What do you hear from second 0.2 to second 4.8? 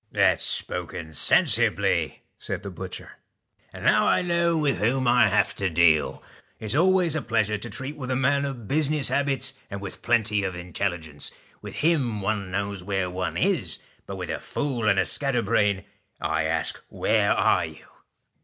's spoken sensibly,' said the butcher. 'And now I know with